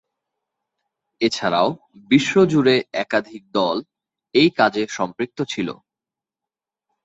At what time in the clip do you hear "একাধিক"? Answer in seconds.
3.03-3.43